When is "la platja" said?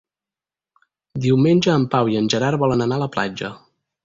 3.05-3.55